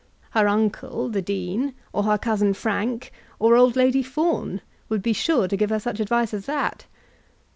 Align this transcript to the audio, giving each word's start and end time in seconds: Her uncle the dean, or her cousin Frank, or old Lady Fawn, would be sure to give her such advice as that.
Her 0.31 0.47
uncle 0.47 1.09
the 1.09 1.21
dean, 1.21 1.75
or 1.93 2.01
her 2.05 2.17
cousin 2.17 2.55
Frank, 2.55 3.11
or 3.37 3.55
old 3.55 3.75
Lady 3.75 4.01
Fawn, 4.01 4.61
would 4.89 5.03
be 5.03 5.13
sure 5.13 5.47
to 5.47 5.55
give 5.55 5.69
her 5.69 5.79
such 5.79 5.99
advice 5.99 6.33
as 6.33 6.47
that. 6.47 6.87